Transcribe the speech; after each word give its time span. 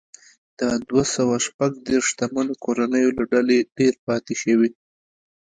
د 0.59 0.61
دوه 0.87 1.03
سوه 1.15 1.35
شپږ 1.47 1.71
دېرش 1.87 2.05
شتمنو 2.11 2.53
کورنیو 2.63 3.15
له 3.17 3.23
ډلې 3.31 3.57
ډېرې 3.77 3.99
پاتې 4.07 4.33
شوې. 4.41 4.69